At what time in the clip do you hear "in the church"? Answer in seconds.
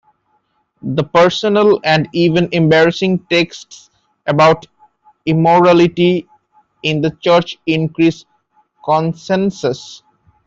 6.81-7.59